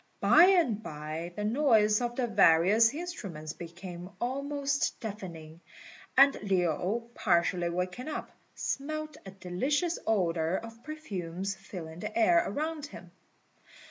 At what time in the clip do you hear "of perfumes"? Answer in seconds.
10.55-11.53